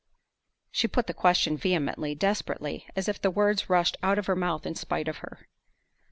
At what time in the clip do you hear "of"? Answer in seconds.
4.17-4.25, 5.07-5.17